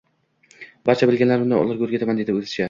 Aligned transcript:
Barcha 0.91 1.09
bilganlarimni 1.11 1.61
ularga 1.67 1.87
oʻrgataman, 1.89 2.21
dedi 2.25 2.37
oʻzicha 2.41 2.59